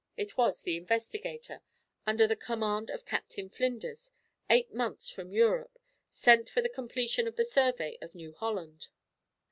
It 0.17 0.35
was 0.35 0.63
the 0.63 0.77
Investigator, 0.77 1.61
under 2.07 2.35
command 2.35 2.89
of 2.89 3.05
Captain 3.05 3.51
Flinders, 3.51 4.13
eight 4.49 4.73
months 4.73 5.11
from 5.11 5.31
Europe, 5.31 5.77
sent 6.09 6.49
for 6.49 6.59
the 6.63 6.69
completion 6.69 7.27
of 7.27 7.35
the 7.35 7.45
survey 7.45 7.99
of 8.01 8.15
New 8.15 8.33
Holland. 8.33 8.87